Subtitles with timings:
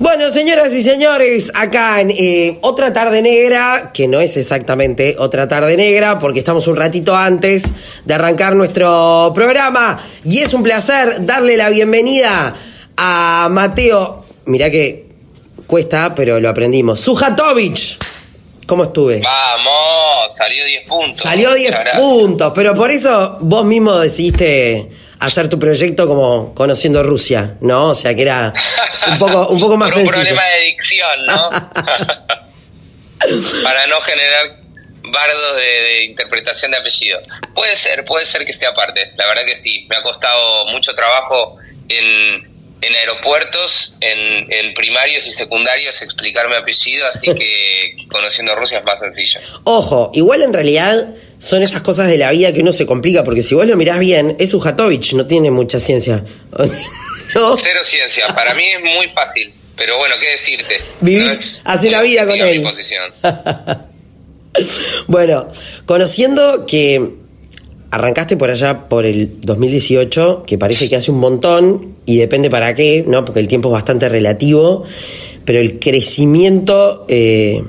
[0.00, 5.46] Bueno, señoras y señores, acá en eh, otra tarde negra, que no es exactamente otra
[5.46, 7.72] tarde negra, porque estamos un ratito antes
[8.04, 12.52] de arrancar nuestro programa, y es un placer darle la bienvenida
[12.96, 14.24] a Mateo.
[14.46, 15.06] Mirá que
[15.68, 16.98] cuesta, pero lo aprendimos.
[16.98, 17.96] Sujatovic.
[18.66, 19.20] ¿Cómo estuve?
[19.20, 21.18] Vamos, salió 10 puntos.
[21.18, 24.90] Salió 10 puntos, pero por eso vos mismo decidiste
[25.20, 27.90] hacer tu proyecto como conociendo Rusia, ¿no?
[27.90, 28.52] O sea que era
[29.08, 30.36] un poco, un poco más Por un sencillo.
[30.36, 31.50] problema de dicción, ¿no?
[33.62, 34.60] Para no generar
[35.02, 37.20] bardos de, de interpretación de apellido.
[37.54, 39.12] Puede ser, puede ser que esté aparte.
[39.16, 39.86] La verdad que sí.
[39.88, 41.56] Me ha costado mucho trabajo
[41.88, 48.78] en, en aeropuertos, en, en primarios y secundarios explicar mi apellido, así que conociendo Rusia
[48.78, 49.40] es más sencillo.
[49.64, 53.42] Ojo, igual en realidad son esas cosas de la vida que uno se complica, porque
[53.42, 56.24] si vos lo mirás bien, es Ujatovic, no tiene mucha ciencia.
[57.34, 57.56] ¿No?
[57.56, 58.28] Cero ciencia.
[58.28, 59.52] Para mí es muy fácil.
[59.76, 60.78] Pero bueno, ¿qué decirte?
[61.00, 62.64] Vivís, No hace la vida con él.
[65.08, 65.48] Bueno,
[65.84, 67.10] conociendo que
[67.94, 72.74] arrancaste por allá por el 2018, que parece que hace un montón, y depende para
[72.74, 73.24] qué, ¿no?
[73.24, 74.82] Porque el tiempo es bastante relativo,
[75.44, 77.62] pero el crecimiento eh,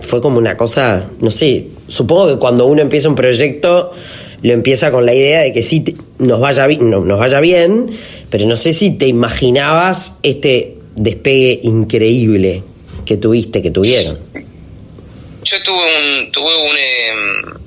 [0.00, 3.92] fue como una cosa, no sé, supongo que cuando uno empieza un proyecto
[4.42, 5.84] lo empieza con la idea de que sí
[6.18, 7.86] nos vaya, no- nos vaya bien,
[8.28, 12.62] pero no sé si te imaginabas este despegue increíble
[13.04, 14.18] que tuviste, que tuvieron.
[15.44, 17.61] Yo tuve un, tuve un, em,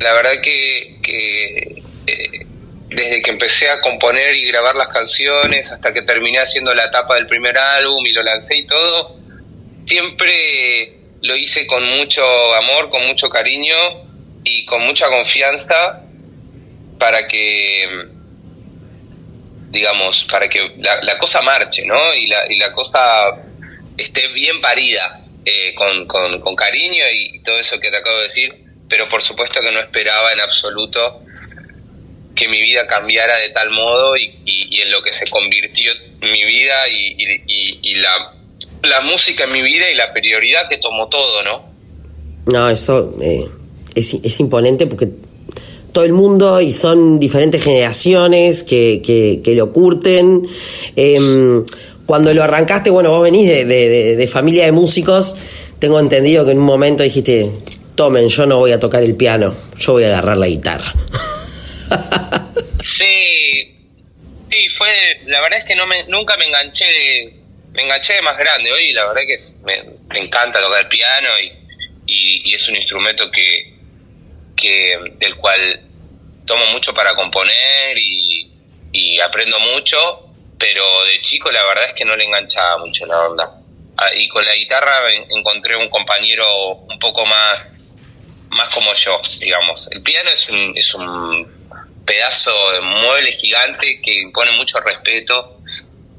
[0.00, 1.58] la verdad que, que
[2.06, 2.46] eh,
[2.88, 7.16] desde que empecé a componer y grabar las canciones hasta que terminé haciendo la tapa
[7.16, 9.20] del primer álbum y lo lancé y todo,
[9.86, 12.22] siempre lo hice con mucho
[12.54, 13.76] amor, con mucho cariño
[14.42, 16.02] y con mucha confianza
[16.98, 17.86] para que,
[19.68, 22.14] digamos, para que la, cosa marche, ¿no?
[22.14, 23.36] Y la, y la cosa
[23.98, 28.69] esté bien parida, eh, con, con cariño y todo eso que te acabo de decir,
[28.90, 31.22] pero por supuesto que no esperaba en absoluto
[32.34, 34.30] que mi vida cambiara de tal modo y,
[34.82, 40.12] en lo que se convirtió mi vida y, la, música en mi vida y la
[40.12, 41.64] prioridad que tomó todo, ¿no?
[42.46, 43.46] No, eso eh,
[43.94, 45.08] es, es imponente porque
[45.92, 50.46] todo el mundo y son diferentes generaciones que, que, lo curten.
[50.96, 51.64] Em,
[52.06, 55.36] cuando lo arrancaste, bueno, vos venís de- de- de familia de músicos,
[55.78, 57.50] tengo entendido que en un momento dijiste,
[58.00, 60.90] tomen, yo no voy a tocar el piano, yo voy a agarrar la guitarra.
[62.78, 63.76] Sí,
[64.50, 66.86] sí, fue, la verdad es que no me, nunca me enganché
[67.74, 70.88] me enganché de más grande hoy, la verdad que es- me, me encanta tocar el
[70.88, 71.28] piano
[72.06, 73.74] y, es un instrumento que,
[74.56, 75.82] que del cual
[76.46, 78.50] tomo mucho para componer y,
[79.22, 79.98] aprendo mucho,
[80.58, 83.50] pero de chico la verdad es que no le enganchaba mucho la onda.
[83.98, 86.44] Ah, Y con la guitarra en- encontré un compañero
[86.88, 87.60] un poco más,
[88.50, 89.88] más como yo, digamos.
[89.92, 91.46] El piano es un, es un
[92.04, 95.60] pedazo de mueble gigante que impone mucho respeto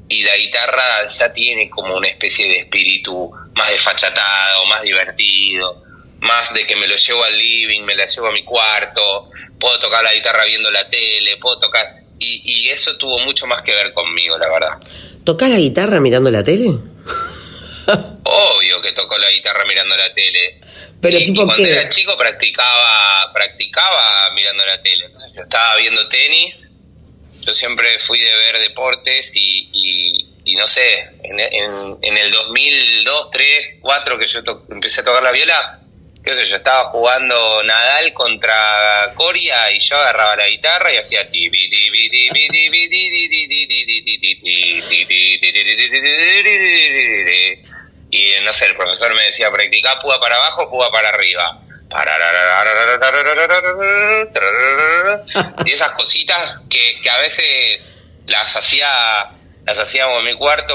[0.08, 5.82] y la guitarra ya tiene como una especie de espíritu más desfachatado, más divertido,
[6.20, 9.78] más de que me lo llevo al living, me la llevo a mi cuarto, puedo
[9.78, 11.86] tocar la guitarra viendo la tele, puedo tocar...
[12.18, 14.78] Y, y eso tuvo mucho más que ver conmigo, la verdad.
[15.24, 16.70] ¿Tocás la guitarra mirando la tele?
[18.32, 20.58] Obvio que tocó la guitarra mirando la tele.
[21.00, 21.70] Pero y, tipo y cuando qué?
[21.72, 25.06] era chico practicaba, practicaba mirando la tele.
[25.06, 26.72] Entonces yo estaba viendo tenis,
[27.40, 32.30] yo siempre fui de ver deportes y, y, y no sé, en, en, en el
[32.30, 35.78] 2002, 3, 4 que yo to- empecé a tocar la viola,
[36.24, 41.26] yo, estaba jugando Nadal contra Coria y yo agarraba la guitarra y hacía
[48.12, 51.58] y no sé, el profesor me decía, practica púa para abajo, púa para arriba.
[55.64, 58.86] Y esas cositas que, que a veces las hacía
[59.64, 60.74] las hacíamos en mi cuarto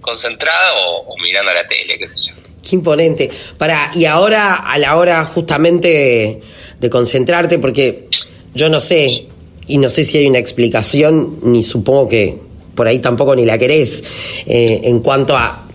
[0.00, 2.32] concentrado o, o, mirando la tele, qué sé yo.
[2.68, 3.30] Qué imponente.
[3.58, 6.40] Para, y ahora, a la hora justamente
[6.78, 8.08] de concentrarte, porque
[8.54, 9.28] yo no sé,
[9.66, 12.38] y no sé si hay una explicación, ni supongo que
[12.74, 14.02] por ahí tampoco ni la querés,
[14.46, 15.66] eh, en cuanto a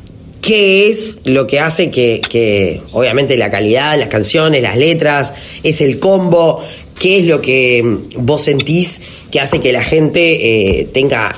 [0.45, 5.33] qué es lo que hace que, que, obviamente, la calidad, las canciones, las letras,
[5.63, 6.63] es el combo,
[7.01, 11.35] qué es lo que mm, vos sentís que hace que la gente eh, tenga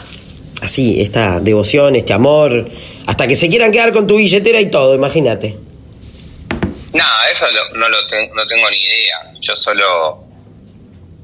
[0.61, 2.69] así, esta devoción, este amor,
[3.05, 5.55] hasta que se quieran quedar con tu billetera y todo, imagínate.
[6.93, 7.45] Nada, eso
[7.75, 9.33] no lo ten- no tengo ni idea.
[9.39, 10.23] Yo solo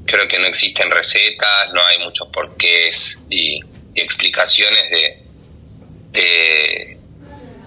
[0.06, 3.60] creo que no existen recetas, no hay muchos porqués y,
[3.96, 5.22] explicaciones de,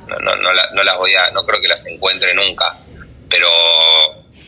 [0.07, 2.77] no, no, no, las voy a, no creo que las encuentre nunca,
[3.30, 3.48] pero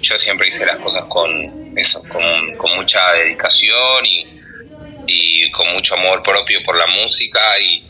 [0.02, 4.26] yo siempre hice las cosas con eso, con, con mucha dedicación y,
[5.08, 7.86] y, con mucho amor propio por la música y,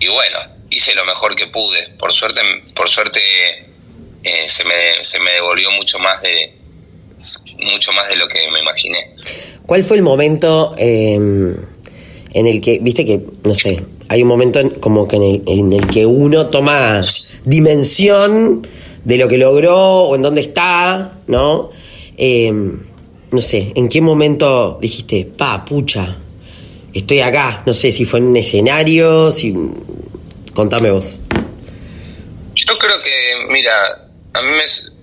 [0.00, 0.38] y, bueno,
[0.70, 1.88] hice lo mejor que pude.
[1.98, 2.40] Por suerte,
[2.74, 3.20] por suerte
[4.22, 6.54] eh, se, me, se me devolvió mucho más de
[7.58, 9.16] mucho más de lo que me imaginé.
[9.66, 14.60] ¿Cuál fue el momento eh, en el que, viste que, no sé, hay un momento
[14.80, 17.00] como que en el, en el que uno toma
[17.44, 18.66] dimensión
[19.04, 21.70] de lo que logró o en dónde está, ¿no?
[22.16, 22.50] Eh,
[23.30, 26.16] no sé, ¿en qué momento dijiste, pa, pucha,
[26.94, 27.62] estoy acá?
[27.66, 29.54] No sé si fue en un escenario, si...
[30.54, 31.20] Contame vos.
[32.54, 34.50] Yo creo que, mira, a mí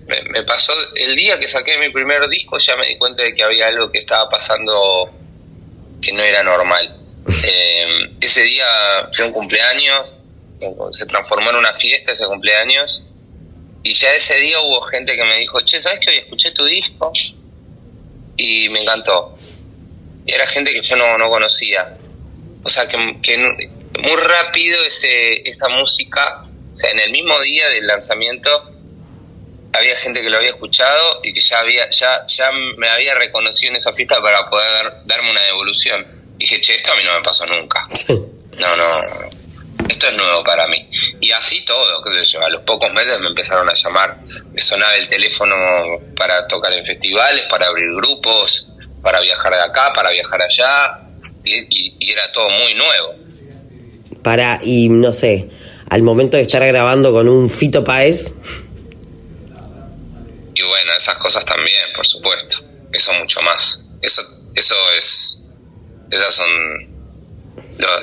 [0.06, 3.42] me, pasó, el día que saqué mi primer disco ya me di cuenta de que
[3.42, 5.08] había algo que estaba pasando
[6.02, 6.95] que no era normal.
[7.28, 8.66] Eh, ese día
[9.14, 10.18] fue un cumpleaños,
[10.92, 13.04] se transformó en una fiesta ese cumpleaños,
[13.82, 16.64] y ya ese día hubo gente que me dijo, che, ¿sabes que hoy escuché tu
[16.64, 17.12] disco?
[18.36, 19.36] Y me encantó.
[20.26, 21.96] Y era gente que yo no, no conocía.
[22.64, 27.68] O sea, que, que muy rápido ese, esa música, o sea, en el mismo día
[27.68, 28.72] del lanzamiento,
[29.72, 33.70] había gente que lo había escuchado y que ya había ya ya me había reconocido
[33.70, 36.25] en esa fiesta para poder darme una devolución.
[36.36, 37.86] Dije, che, esto a mí no me pasó nunca.
[38.58, 39.00] No, no,
[39.88, 40.88] esto es nuevo para mí.
[41.20, 44.18] Y así todo, qué sé yo, a los pocos meses me empezaron a llamar,
[44.52, 45.54] me sonaba el teléfono
[46.16, 48.68] para tocar en festivales, para abrir grupos,
[49.02, 51.00] para viajar de acá, para viajar allá,
[51.44, 53.14] y, y era todo muy nuevo.
[54.22, 55.48] Para, y no sé,
[55.90, 58.32] al momento de estar grabando con un Fito Paez
[60.56, 62.58] y bueno, esas cosas también, por supuesto.
[62.90, 63.82] Eso mucho más.
[64.00, 64.22] Eso,
[64.54, 65.42] eso es,
[66.10, 66.50] esas son,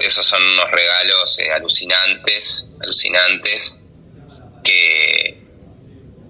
[0.01, 3.81] esos son unos regalos eh, alucinantes, alucinantes,
[4.63, 5.41] que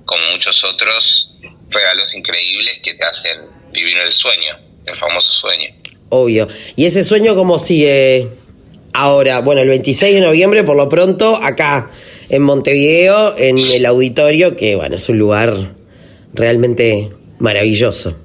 [0.06, 1.36] como muchos otros
[1.70, 3.40] regalos increíbles que te hacen
[3.72, 5.74] vivir el sueño, el famoso sueño.
[6.10, 6.48] Obvio.
[6.76, 8.28] ¿Y ese sueño cómo sigue
[8.94, 9.40] ahora?
[9.40, 11.90] Bueno, el 26 de noviembre, por lo pronto, acá
[12.30, 15.74] en Montevideo, en el auditorio, que bueno, es un lugar
[16.34, 18.18] realmente maravilloso.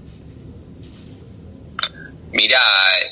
[2.33, 2.61] Mira,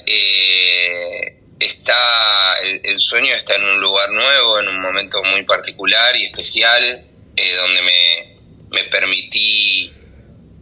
[0.06, 6.26] eh, está el, sueño está en un lugar nuevo, en un momento muy particular y
[6.26, 7.04] especial,
[7.36, 8.36] eh, donde me,
[8.70, 9.92] me permití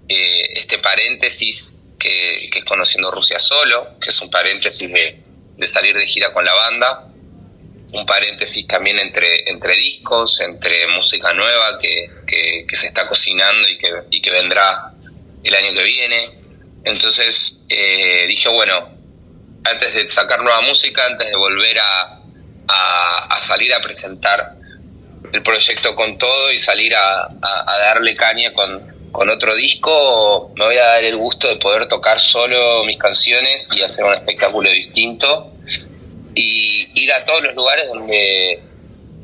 [0.09, 5.97] eh, este paréntesis que, que, es conociendo Rusia solo, que es un paréntesis de, salir
[5.97, 7.09] de gira con la banda,
[7.93, 12.11] un paréntesis también entre, entre discos, entre música nueva que,
[12.67, 14.93] que, se está cocinando y que, y que vendrá
[15.43, 16.29] el año que viene.
[16.85, 18.94] Entonces eh, dije, bueno,
[19.65, 22.21] antes de sacar nueva música, antes de volver a,
[23.41, 24.55] salir a presentar
[25.33, 27.29] el proyecto con todo y salir a,
[27.81, 32.85] darle caña con otro disco, me voy a dar el gusto de poder tocar solo
[32.85, 35.55] mis canciones y hacer un espectáculo distinto
[36.35, 38.63] y ir a todos los lugares donde,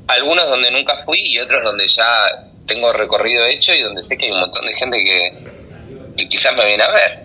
[0.06, 4.26] algunos donde nunca fui y otros donde ya tengo recorrido hecho y donde sé que
[4.26, 7.18] hay un montón de gente que, quizás me viene a ver.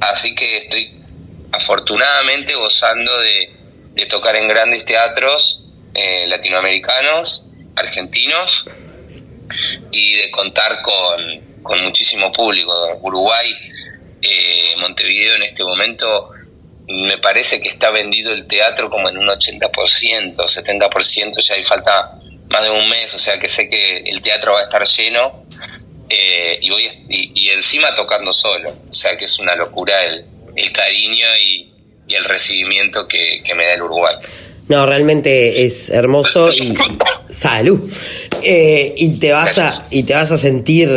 [0.00, 0.97] Así que estoy
[1.52, 3.54] afortunadamente gozando de,
[4.08, 8.64] tocar en grandes teatros eh, latinoamericanos, argentinos
[9.90, 12.72] y de contar con, con muchísimo público.
[13.02, 13.52] Uruguay,
[14.22, 16.30] eh, Montevideo en este momento
[16.88, 22.18] me parece que está vendido el teatro como en un 80%, 70%, ya hay falta
[22.48, 25.44] más de un mes, o sea que sé que el teatro va a estar lleno
[26.08, 30.24] eh, y, voy, y, encima tocando solo, o sea que es una locura el,
[30.60, 31.64] el cariño y,
[32.08, 34.14] el recibimiento que, me da el Uruguay.
[34.68, 36.74] No, realmente es hermoso y
[37.28, 37.80] salud.
[38.42, 40.88] Eh, y te vas a y te vas a sentir.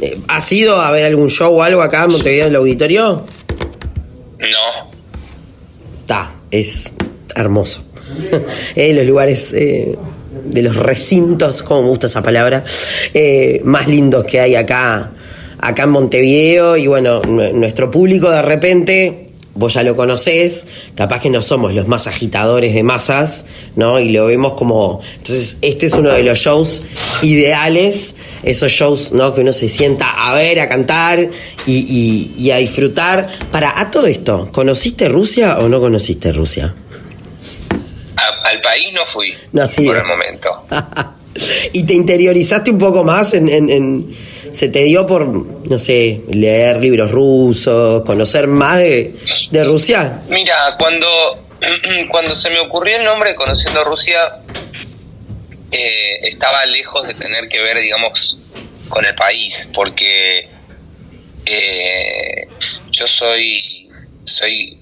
[0.00, 3.26] Eh, ¿Has ido a ver algún show o algo acá en Montevideo en el auditorio?
[4.38, 4.90] No,
[6.00, 6.92] está, es
[7.34, 7.84] hermoso.
[8.76, 9.96] eh, los lugares eh,
[10.44, 12.64] de los recintos, como me gusta esa palabra,
[13.64, 15.12] más lindos que hay acá,
[15.64, 16.76] acá en Montevideo.
[16.76, 20.66] Y bueno, nuestro público de repente vos ya lo conocés,
[20.96, 24.00] capaz que no somos los más agitadores de masas, ¿no?
[24.00, 25.00] Y lo vemos como.
[25.16, 26.82] Entonces, este es uno de los shows
[27.22, 29.34] ideales, esos shows, ¿no?
[29.34, 31.28] Que uno se sienta a ver, a cantar
[31.66, 33.28] y, a disfrutar.
[33.50, 36.74] Para, a todo esto, ¿conociste Rusia o no conociste Rusia?
[38.44, 40.50] al país no fui no, por el momento.
[41.72, 44.14] ¿Y te interiorizaste un poco más en
[44.54, 50.22] se te dio por, no sé, leer libros rusos, conocer más de, Rusia?
[50.28, 51.06] Mira, cuando,
[52.10, 54.36] cuando se me ocurrió el nombre de Conociendo Rusia,
[55.72, 58.38] eh, estaba lejos de tener que ver, digamos,
[58.88, 60.48] con el país, porque
[61.46, 62.48] eh,
[62.92, 63.88] yo soy,
[64.24, 64.78] soy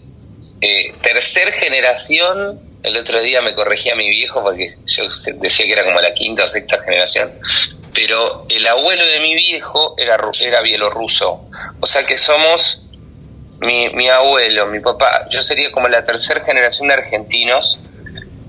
[0.60, 2.60] eh, tercer generación.
[2.82, 5.04] El otro día me corregía mi viejo porque yo
[5.40, 7.32] decía que era como la quinta o sexta generación.
[7.94, 11.44] Pero el abuelo de mi viejo era, era bielorruso.
[11.80, 12.82] O sea que somos
[13.62, 15.26] mi, mi abuelo, mi papá.
[15.30, 17.80] Yo sería como la tercera generación de argentinos,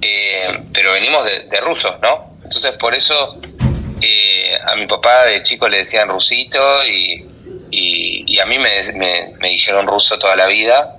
[0.02, 2.38] eh, pero venimos de, rusos, ¿no?
[2.44, 3.36] Entonces por eso
[4.02, 7.26] eh, a mi papá de chico le decían rusito y,
[7.72, 10.98] y, a mí me, me, dijeron ruso toda la vida.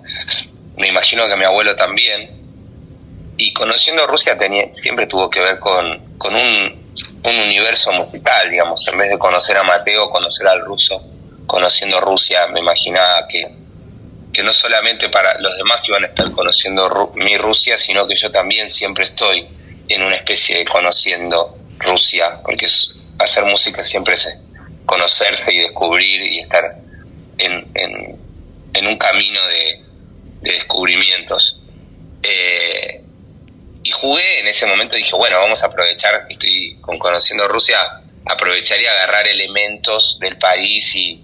[0.77, 2.31] Me imagino que mi abuelo también.
[3.37, 6.84] Y conociendo Rusia tenía, siempre tuvo que ver con, con un,
[7.25, 8.87] un universo musical, digamos.
[8.87, 11.03] En vez de conocer a Mateo, conocer al ruso.
[11.47, 13.47] Conociendo Rusia, me imaginaba que,
[14.33, 18.31] que no solamente para los demás iban a estar conociendo mi Rusia, sino que yo
[18.31, 19.47] también siempre estoy
[19.89, 22.67] en una especie de conociendo Rusia, porque
[23.19, 24.37] hacer música siempre es
[24.87, 26.77] conocerse y descubrir y estar
[27.39, 29.83] en, en, un camino de,
[30.41, 31.59] descubrimientos.
[32.23, 32.64] Eh,
[33.85, 37.79] y jugué en ese momento, dije, bueno, vamos a aprovechar, estoy con conociendo Rusia,
[38.25, 41.21] aprovechar y agarrar elementos del país y,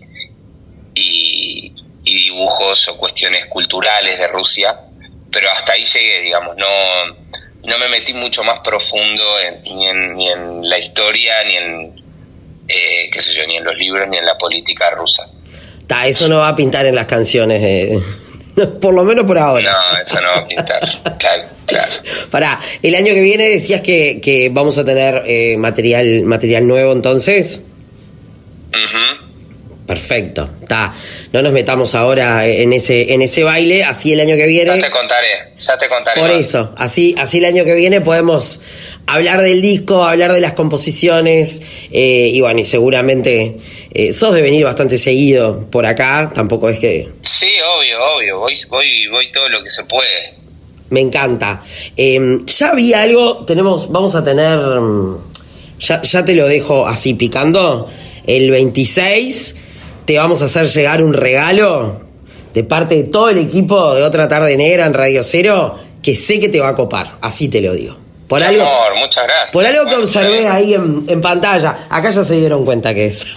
[2.02, 4.78] dibujos o cuestiones culturales de Rusia,
[5.30, 6.66] pero hasta ahí llegué, digamos, no,
[7.62, 9.22] no me metí mucho más profundo
[9.64, 9.86] ni,
[10.28, 11.94] en, la historia, ni en,
[12.68, 15.26] eh, qué sé ni en los libros, ni en la política rusa.
[15.86, 17.98] Ta, eso no va a pintar en las canciones, eh.
[18.80, 19.72] por lo menos por ahora.
[19.72, 20.80] No, eso no va a pintar,
[21.18, 21.92] claro, claro.
[22.30, 26.92] Pará, el año que viene decías que, que vamos a tener eh, material, material nuevo
[26.92, 27.64] entonces.
[29.90, 30.92] Perfecto, está.
[31.32, 34.76] No nos metamos ahora en ese en ese baile, así el año que viene.
[34.76, 35.26] Ya te contaré,
[35.58, 36.20] ya te contaré.
[36.20, 38.60] Por eso, así así el año que viene podemos
[39.06, 43.58] hablar del disco, hablar de las composiciones eh, y bueno, y seguramente
[43.92, 47.08] eh, sos de venir bastante seguido por acá, tampoco es que...
[47.22, 50.34] Sí, obvio, obvio, voy, voy, voy todo lo que se puede.
[50.90, 51.62] Me encanta.
[51.96, 55.16] Em, ya vi algo, tenemos, vamos a tener, mm,
[55.78, 57.88] ya, ya te lo dejo así picando,
[58.26, 59.56] el 26
[60.04, 62.00] te vamos a hacer llegar un regalo
[62.52, 66.40] de parte de todo el equipo de Otra Tarde Negra en Radio Cero que sé
[66.40, 67.96] que te va a copar, así te lo digo.
[68.30, 68.64] Por algo,
[68.96, 69.50] muchas gracias.
[69.50, 71.88] Por algo que observé ahí en, pantalla.
[71.90, 73.26] Acá ya se dieron cuenta que es.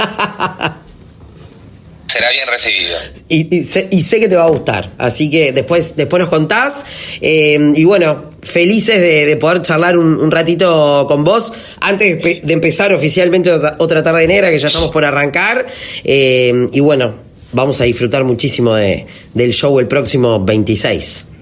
[2.08, 2.96] Será bien recibido.
[3.28, 4.92] Y, sé, que te va a gustar.
[5.00, 6.86] Así que después, después nos contás.
[7.22, 11.52] Eh, y bueno, felices de, poder charlar un, ratito con vos.
[11.80, 15.66] Antes de empezar oficialmente otra, tarde negra, que ya estamos por arrancar.
[16.04, 17.16] Eh, y bueno,
[17.52, 21.33] vamos a disfrutar muchísimo de, del show el próximo 26.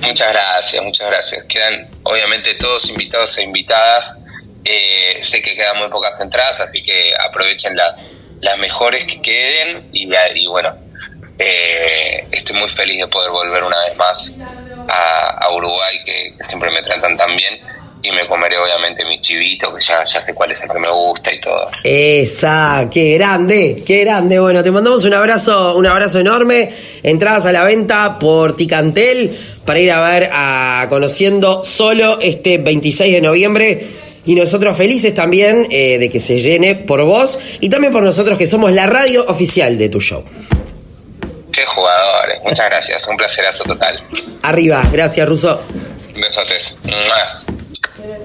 [0.00, 1.46] Muchas gracias, muchas gracias.
[1.46, 4.18] Quedan obviamente todos invitados e invitadas.
[4.64, 8.10] Eh, sé que quedan muy pocas entradas, así que aprovechen las,
[8.40, 10.76] las mejores que queden y, y bueno,
[11.38, 14.34] eh, estoy muy feliz de poder volver una vez más
[14.88, 17.60] a, Uruguay, que, siempre me tratan tan bien
[18.06, 20.90] y me comeré obviamente mi chivito, que ya, ya sé cuál es el que me
[20.90, 21.70] gusta y todo.
[21.82, 24.38] Esa, qué grande, qué grande.
[24.38, 26.70] Bueno, te mandamos un abrazo, un abrazo enorme.
[27.02, 33.14] Entradas a la venta por Ticantel para ir a ver a Conociendo solo este 26
[33.14, 33.86] de noviembre.
[34.24, 38.38] Y nosotros felices también eh, de que se llene por vos y también por nosotros
[38.38, 40.24] que somos la radio oficial de tu show.
[41.52, 44.00] Qué jugadores, muchas gracias, un placerazo total.
[44.42, 45.60] Arriba, gracias Russo.
[46.14, 46.76] Besotes.
[47.08, 47.46] Más.
[47.98, 48.18] Yeah.